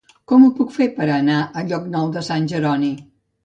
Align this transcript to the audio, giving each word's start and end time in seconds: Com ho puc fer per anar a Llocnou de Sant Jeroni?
Com 0.31 0.45
ho 0.45 0.47
puc 0.59 0.71
fer 0.77 0.87
per 0.95 1.07
anar 1.19 1.37
a 1.63 1.67
Llocnou 1.69 2.11
de 2.19 2.27
Sant 2.33 2.51
Jeroni? 2.57 2.95